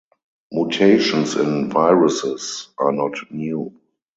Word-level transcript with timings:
Mutations 0.51 1.35
in 1.35 1.69
viruses 1.69 2.69
are 2.79 2.91
not 2.91 3.13
new. 3.29 3.71